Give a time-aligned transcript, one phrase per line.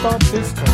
[0.00, 0.67] Non-stop disco.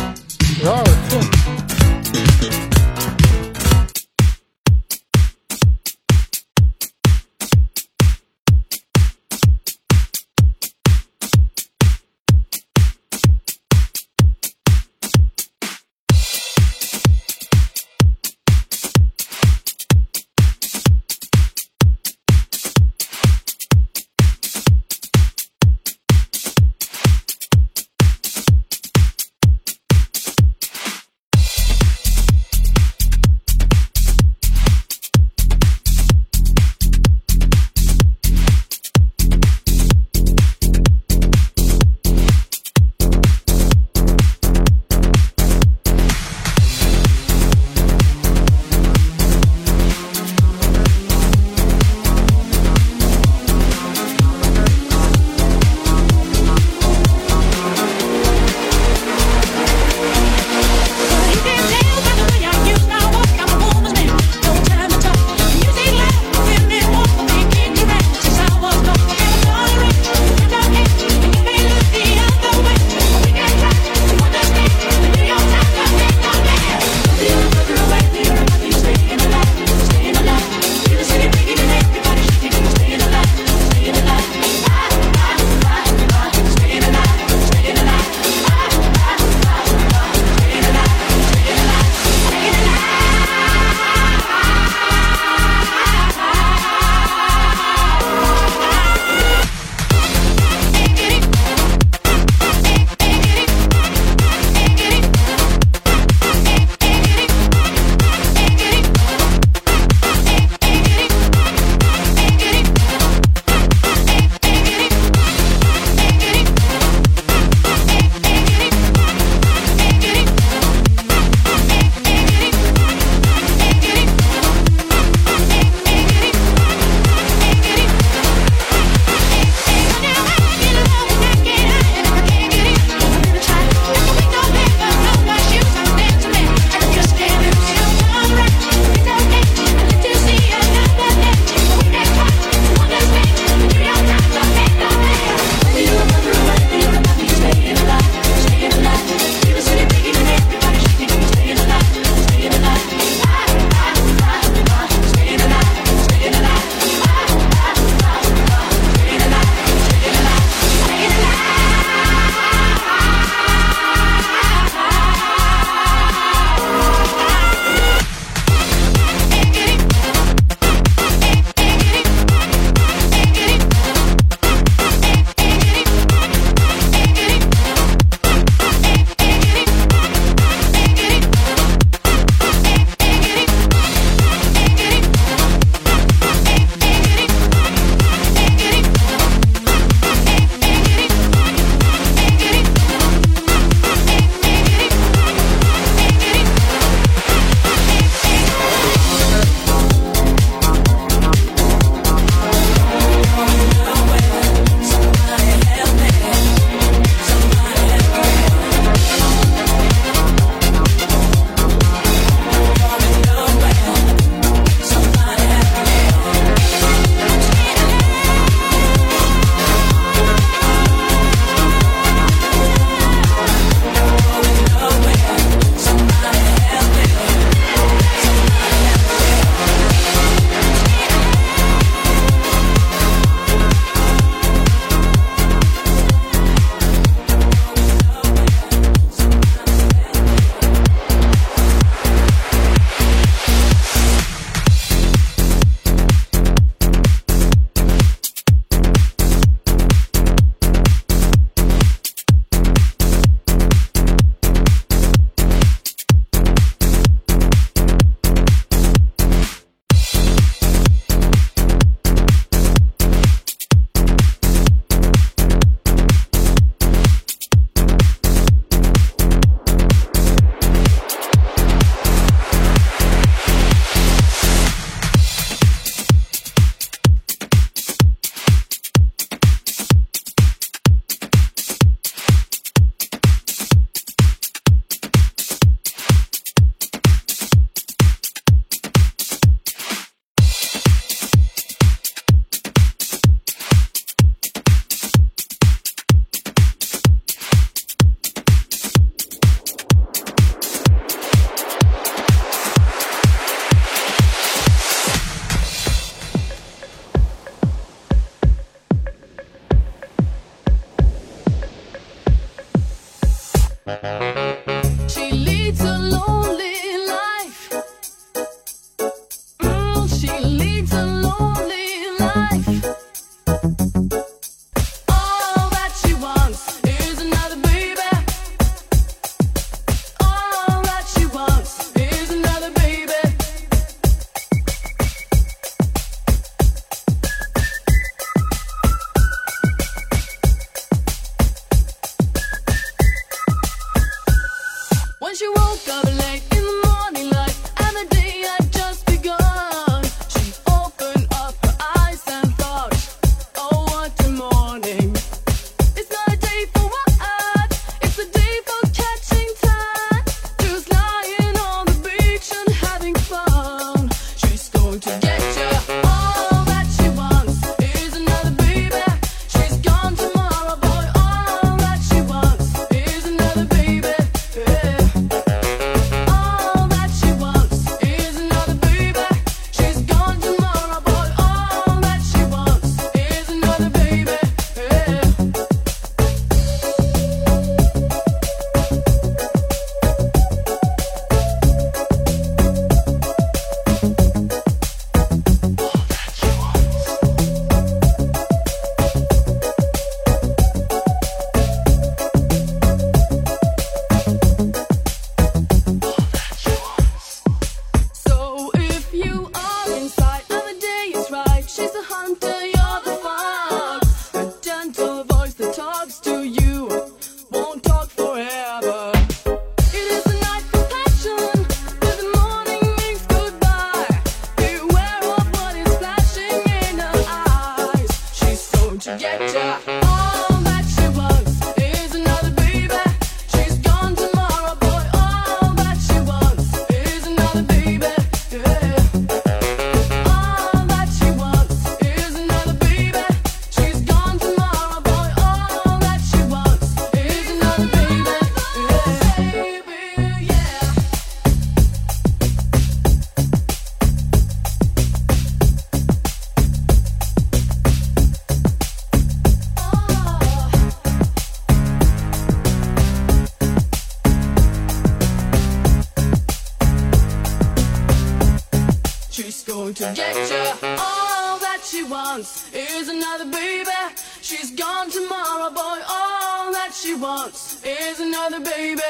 [478.47, 479.04] Another baby.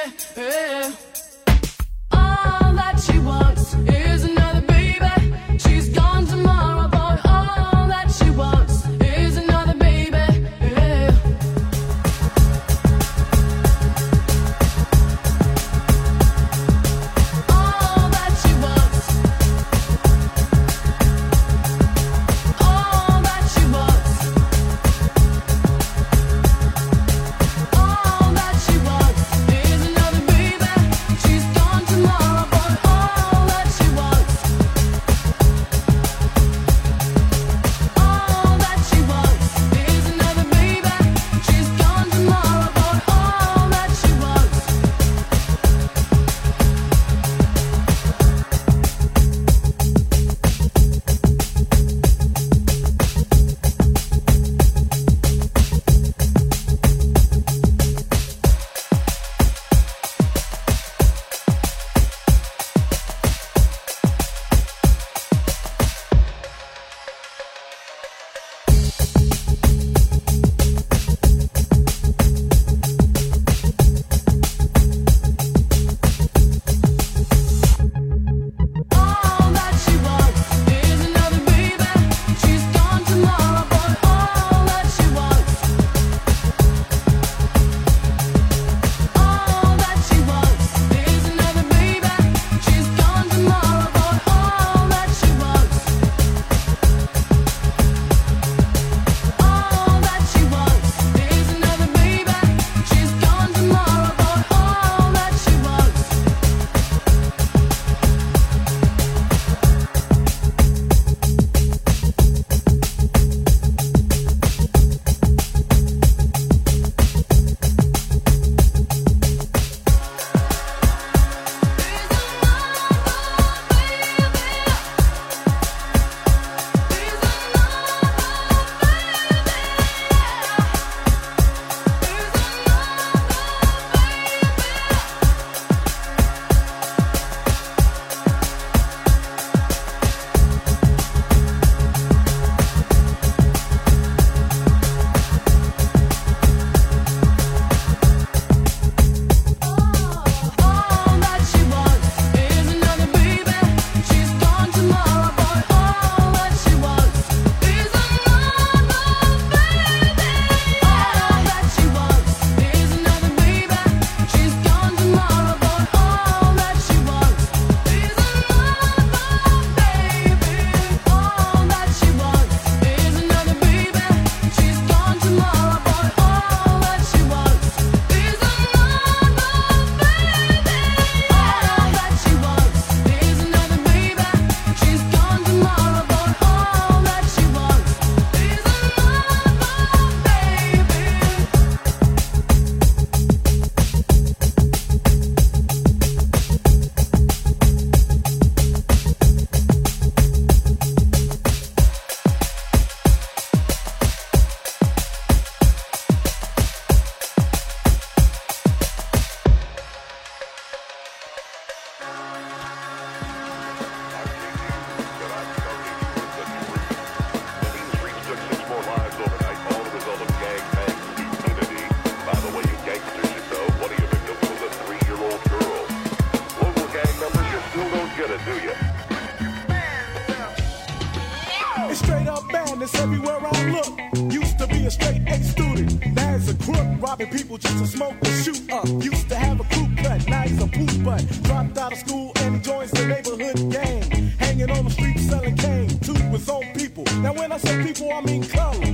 [237.86, 238.88] Smoke and shoot up.
[238.88, 241.24] Used to have a crew cut, now he's a poop butt.
[241.44, 244.32] Dropped out of school and joins the neighborhood gang.
[244.40, 247.04] Hanging on the street selling cane to his own people.
[247.22, 248.86] Now when I say people, I mean color.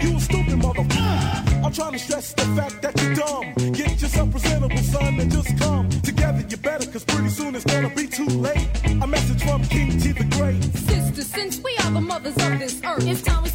[0.00, 1.64] You a stupid motherfucker.
[1.64, 3.52] I'm trying to stress the fact that you're dumb.
[3.72, 6.44] Get yourself presentable, son, and just come together.
[6.48, 8.68] You better, cause pretty soon it's gonna be too late.
[9.02, 10.62] A message from King Tee the Great.
[10.62, 13.45] Sister, since we are the mothers of this earth, it's time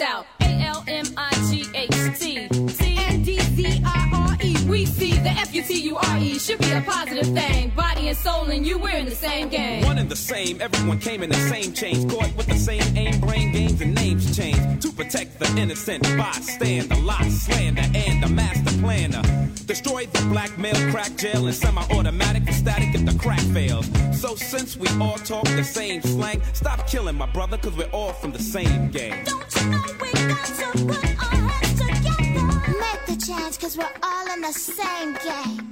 [0.00, 0.26] out.
[0.40, 4.56] A L M I G H T T N D Z I R E.
[4.68, 7.70] We see the F U T U R E should be a positive thing.
[7.70, 9.84] Body and soul, and you, we're in the same game.
[9.84, 13.20] One and the same, everyone came in the same chains, caught with the same aim,
[13.20, 18.70] brain games, and names changed to protect the innocent bystander, lot slander, and the master
[18.78, 19.20] planner.
[19.66, 23.90] Destroy the blackmail, crack jail, and semi-automatic for static if the crack fails.
[24.12, 28.12] So since we all talk the same slang, stop killing my brother, cause we're all
[28.12, 29.24] from the same gang.
[29.24, 32.78] Don't you know we got to put our heads together?
[32.78, 35.68] Make the change, cause we're all in the same game.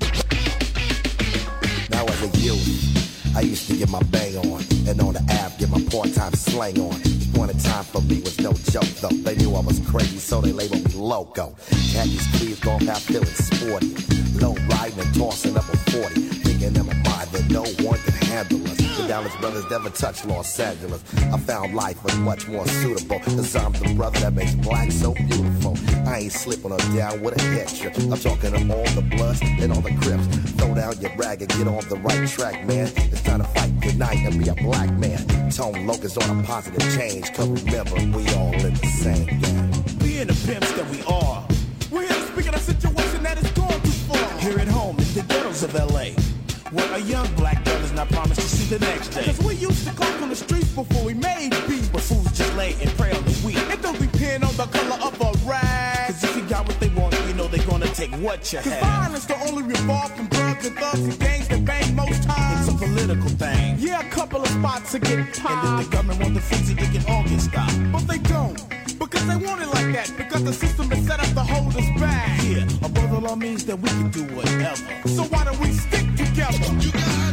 [1.91, 2.94] Now as a youth,
[3.37, 6.79] I used to get my bang on, and on the app get my part-time slang
[6.79, 6.95] on.
[7.35, 9.09] Point in time for me was no joke though.
[9.09, 11.57] They knew I was crazy, so they labeled me loco.
[11.71, 13.95] These kids going out feeling sporty,
[14.39, 18.15] low riding and tossing up a 40, thinking in my mind that no one can
[18.29, 18.77] handle us.
[18.77, 21.03] The Dallas brothers never touched Los Angeles.
[21.17, 25.13] I found life was much more suitable, cause I'm the brother that makes black so
[25.13, 25.77] beautiful.
[26.07, 27.97] I ain't slipping her down with a trip.
[27.97, 30.27] I'm talking to all the bloods and all the crips.
[30.53, 32.91] Throw down your rag and get on the right track, man.
[32.97, 35.19] It's time to fight good night and be a black man.
[35.51, 39.71] Tone Loc's on a positive change, cause remember, we all in the same game.
[39.99, 41.47] Being the pimps that we are,
[41.91, 44.39] we're here to speak of a situation that is going too far.
[44.41, 46.11] Here at home, in the ghettos of LA,
[46.71, 49.25] where a young black girl is not promised to see the next day.
[49.25, 51.89] Cause we used to clock on the streets before we made beats.
[51.89, 53.14] But fools just lay and pray
[58.25, 58.81] what you Cause have.
[58.81, 62.67] violence don't only revolve from drugs and thugs and gangs that bang most times.
[62.67, 63.77] It's a political thing.
[63.79, 66.79] Yeah, a couple of spots to get And if the government want to freeze it,
[66.79, 67.93] they can all get stopped.
[67.93, 68.59] But they don't.
[68.99, 70.11] Because they want it like that.
[70.17, 72.43] Because the system is set up to hold us back.
[72.45, 74.75] Yeah, a brother law means that we can do whatever.
[75.09, 76.65] So why don't we stick together?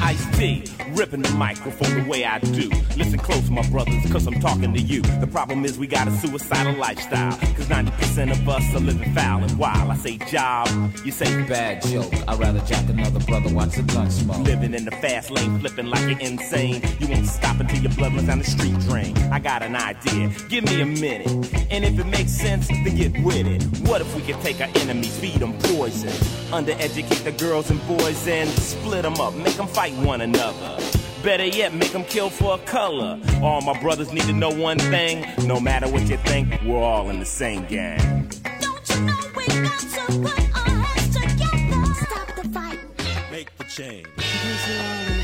[0.04, 0.64] Ice T,
[1.02, 2.70] ripping the microphone the way I do.
[2.96, 5.02] Listen close, my brothers, cause I'm talking to you.
[5.02, 7.36] The problem is we got a suicidal lifestyle.
[7.56, 9.90] Cause 90% of us are living foul and wild.
[9.90, 10.68] I say job,
[11.04, 12.14] you say Bad joke.
[12.28, 14.46] I'd rather jack another brother watch the gun smoke.
[14.46, 16.84] Living in the fast lane, flipping like you're insane.
[17.00, 19.18] You won't stop until your blood runs down the street drain.
[19.32, 21.28] I got an idea, give me a minute.
[21.72, 23.64] And if it makes sense, then get with it.
[23.90, 26.10] What if we could take our enemies, feed them poison?
[26.52, 30.91] Undereducate the girls and boys and split them up, make them fight one another.
[31.24, 33.20] Better yet, make them kill for a color.
[33.44, 37.12] All my brothers need to know one thing no matter what you think, we're all
[37.12, 38.28] in the same gang.
[38.60, 41.94] Don't you know we got to put our heads together?
[41.94, 42.80] Stop the fight.
[43.32, 45.21] Make the change.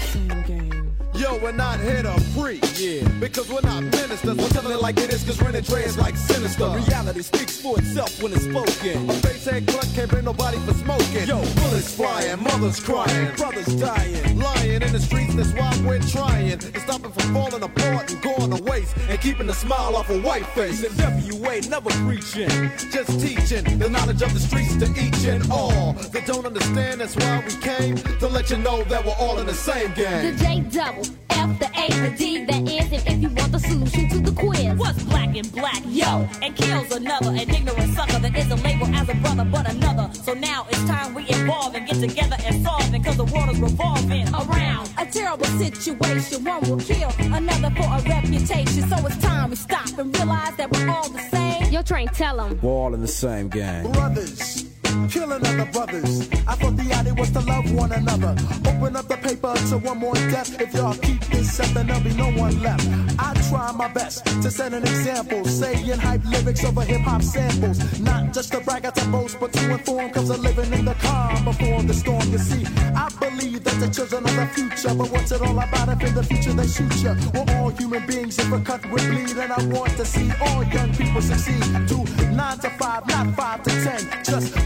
[1.28, 2.80] Yo, we're not here to preach.
[2.80, 3.06] Yeah.
[3.20, 4.38] Because we're not ministers.
[4.38, 6.70] We're telling it like it is, cause Ren and Dre is like sinister.
[6.70, 9.10] Reality speaks for itself when it's spoken.
[9.10, 11.28] A face head cluck can't bring nobody for smoking.
[11.28, 14.40] Yo, bullets flying, mothers crying, brothers dying.
[14.40, 16.60] Lying in the streets, that's why we're trying.
[16.60, 18.96] To stop it from falling apart and going to waste.
[19.10, 20.82] And keeping the smile off a white face.
[20.82, 25.92] And WA never preaching, just teaching the knowledge of the streets to each and all.
[25.92, 27.98] That don't understand, that's why we came.
[28.20, 30.38] To let you know that we're all in the same game.
[30.38, 30.38] The.
[30.38, 34.10] J double, F the A, the D, that is, and if you want the solution
[34.10, 34.74] to the quiz.
[34.78, 39.10] What's black and black, yo, and kills another, an ignorant sucker that isn't labeled as
[39.10, 40.10] a brother but another.
[40.14, 43.50] So now it's time we evolve and get together and solve it, cause the world
[43.50, 44.90] is revolving around.
[44.98, 48.88] A terrible situation, one will kill another for a reputation.
[48.90, 51.72] So it's time we stop and realize that we're all the same.
[51.72, 52.60] Yo, train, tell them.
[52.62, 53.92] We're all in the same gang.
[53.92, 54.77] Brothers.
[55.10, 56.30] Killing other brothers.
[56.48, 58.36] I thought the idea was to love one another.
[58.66, 60.60] Open up the paper to one more death.
[60.60, 62.88] If y'all keep this up, then there'll be no one left.
[63.20, 65.44] I try my best to set an example.
[65.46, 68.00] Saying hype lyrics over hip hop samples.
[68.00, 70.12] Not just to brag, I to boast, but to inform.
[70.12, 72.30] Cause I'm living in the calm before the storm.
[72.30, 72.66] You see,
[72.96, 74.94] I believe that the children are the future.
[74.94, 77.16] But what's it all about if in the future they shoot you?
[77.34, 78.38] We're all human beings.
[78.40, 81.64] If a cut would bleed, and I want to see all young people succeed.
[81.90, 81.98] To
[82.32, 84.24] nine to five, not five to ten.
[84.24, 84.57] Just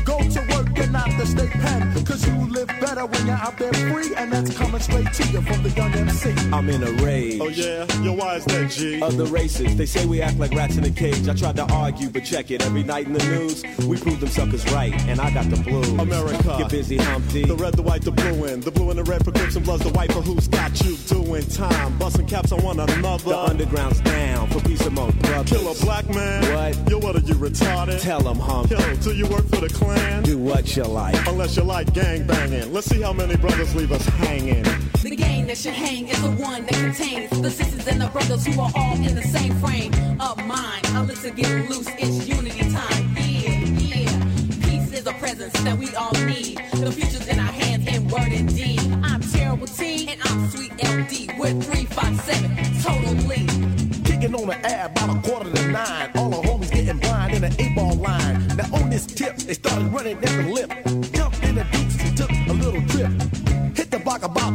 [3.02, 4.16] better when you're out there free.
[4.16, 6.32] And that's coming straight to you from the young MC.
[6.52, 7.40] I'm in a rage.
[7.42, 7.86] Oh yeah?
[8.02, 9.02] Yo, why is that, G?
[9.02, 11.28] Other the races, they say we act like rats in a cage.
[11.28, 12.64] I tried to argue, but check it.
[12.66, 15.90] Every night in the news, we prove them suckers right, and I got the blues.
[15.90, 16.56] America.
[16.60, 17.46] Get busy, Humpty.
[17.46, 19.66] The red, the white, the blue, and the blue and the red for Crips and
[19.66, 21.98] Bloods, the white for who's got you doing time.
[21.98, 23.24] Busting caps on one another.
[23.24, 25.52] The underground's down for peace among brothers.
[25.52, 26.42] Kill a black man.
[26.54, 26.90] What?
[26.90, 28.02] Yo, what are you retarded?
[28.02, 28.76] Tell them, Humpty.
[28.76, 30.24] Yo, do you work for the Klan?
[30.24, 31.16] Do what you like.
[31.28, 32.74] Unless you like gang banging.
[32.74, 34.64] Let's see how many brothers leave us hanging.
[35.02, 38.46] The game that should hang is the one that contains the sisters and the brothers
[38.46, 40.86] who are all in the same frame of mind.
[40.88, 43.04] I'm listen, get loose, it's unity time.
[43.16, 43.60] Yeah,
[43.96, 44.26] yeah.
[44.66, 46.58] Peace is a presence that we all need.
[46.74, 48.82] The future's in our hands in word and deed.
[49.04, 51.38] I'm Terrible T and I'm Sweet LD.
[51.40, 53.46] We're 357, totally.
[54.04, 56.12] Kicking on the air about a quarter to nine.
[56.16, 58.48] All the homies getting blind in an eight ball line.
[58.58, 60.51] Now on this tip, they started running at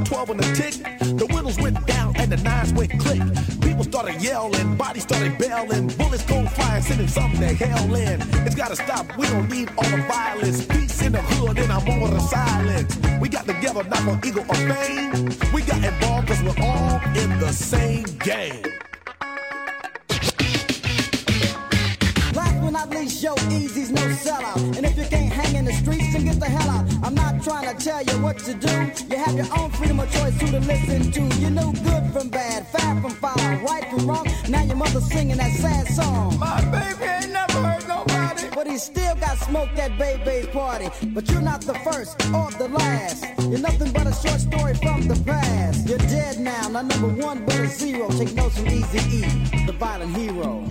[0.06, 0.74] 12 in the tick.
[1.18, 3.20] The windows went down and the nines went click.
[3.60, 8.22] People started yelling, bodies started bailing, bullets go flying, sending something to hell in.
[8.46, 10.64] It's gotta stop, we don't need all the violence.
[10.66, 12.96] Peace in the hood, and I'm over the silence.
[13.20, 15.28] We got together not for ego or fame.
[15.52, 18.85] We got involved cause we're all in the same game.
[27.78, 28.74] Tell you what to do.
[29.10, 31.36] You have your own freedom of choice who to listen to.
[31.36, 34.28] You know good from bad, fat from foul, right from wrong.
[34.48, 36.38] Now your mother's singing that sad song.
[36.38, 38.48] My baby ain't never hurt nobody.
[38.54, 40.88] But he still got smoked at Baby's party.
[41.08, 43.24] But you're not the first or the last.
[43.40, 45.88] You're nothing but a short story from the past.
[45.88, 48.08] You're dead now, not number one but a zero.
[48.10, 50.66] Take notes from Easy E, the violent hero.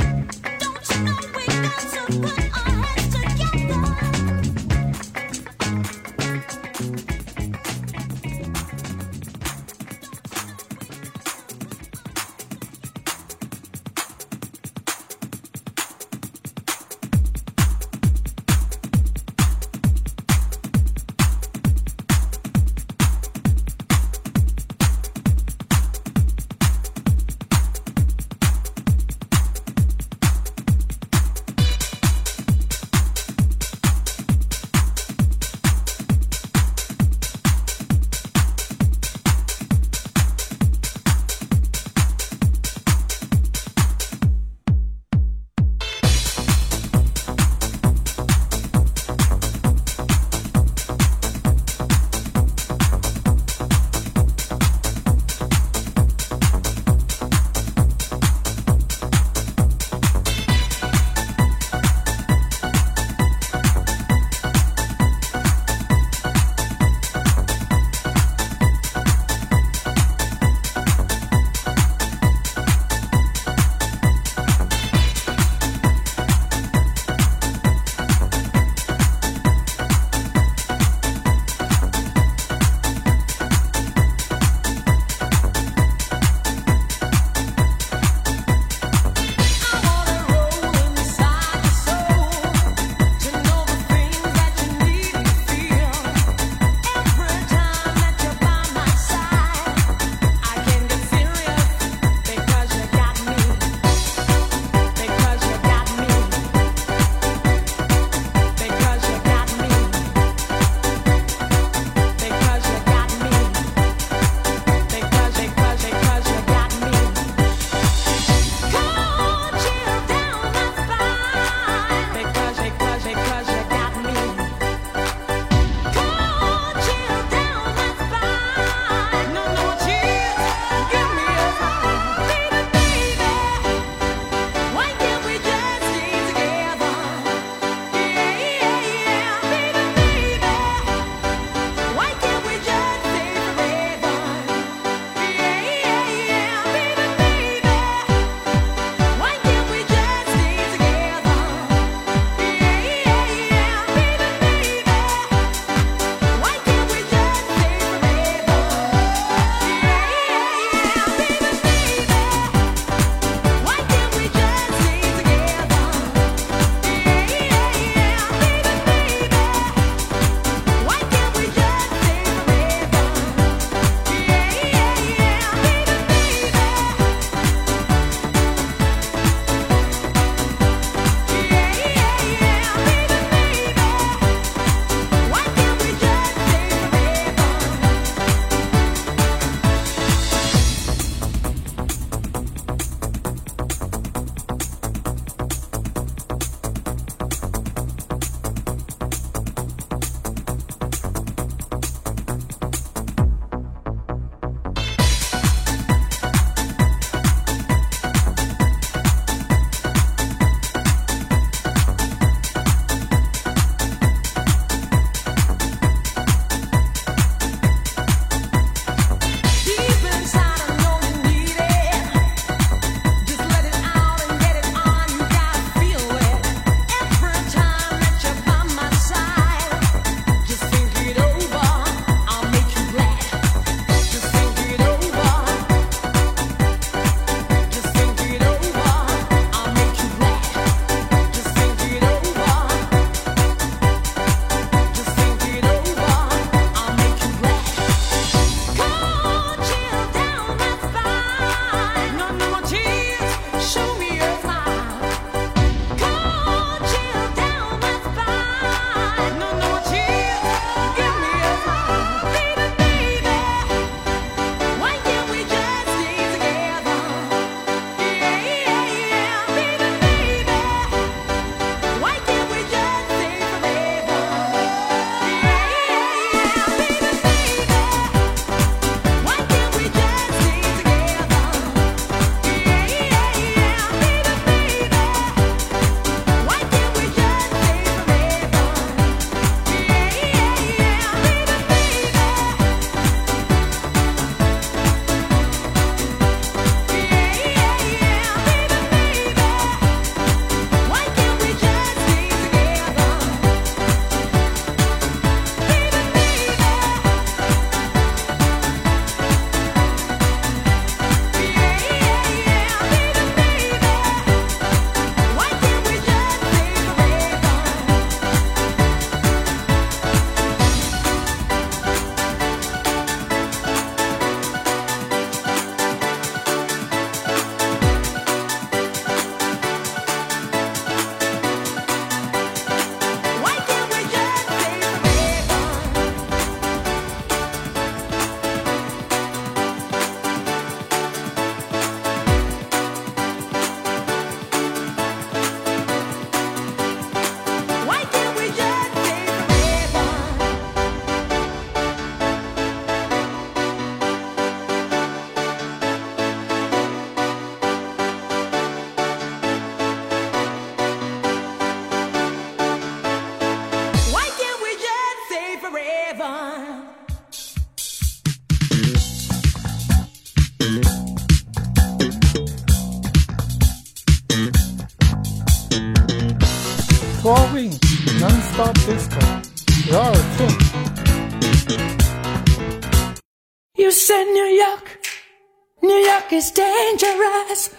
[386.75, 387.69] dangerous,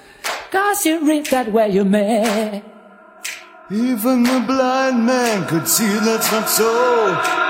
[0.50, 2.62] cause you reap that where you may.
[3.70, 7.45] Even the blind man could see that's not so.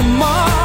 [0.00, 0.59] tomorrow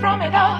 [0.00, 0.58] from it all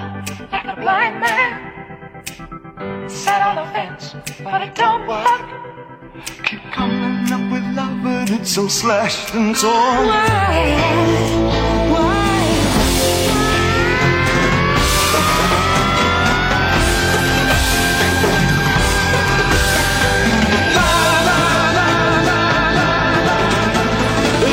[0.51, 3.09] like a blind man.
[3.09, 5.41] set on the fence, but it don't work.
[6.45, 10.05] Keep coming up with love, but it's so slashed and torn.
[10.05, 10.77] Why?
[11.91, 12.21] Why?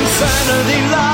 [0.01, 1.08] Insanity